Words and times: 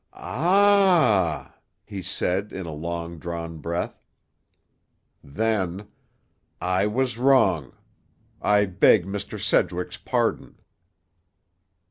"Ah 0.13 1.51
h 1.51 1.51
h!" 1.51 1.57
he 1.85 2.01
said 2.01 2.51
in 2.51 2.65
a 2.65 2.73
long 2.73 3.19
drawn 3.19 3.59
breath. 3.59 4.01
Then: 5.23 5.89
"I 6.59 6.87
was 6.87 7.19
wrong. 7.19 7.77
I 8.41 8.65
beg 8.65 9.05
Mr. 9.05 9.39
Sedgwick's 9.39 9.97
pardon." 9.97 10.57